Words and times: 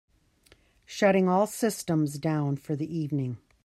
Shutting 0.83 1.29
all 1.29 1.45
systems 1.45 2.17
down 2.17 2.55
for 2.55 2.75
the 2.75 2.91
evening. 2.91 3.37